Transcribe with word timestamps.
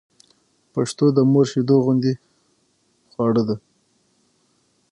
پښتو 0.73 1.05
د 1.17 1.19
مور 1.31 1.45
شېدو 1.51 1.75
غوندې 1.83 2.13
خواړه 3.11 3.43
ده 3.49 3.55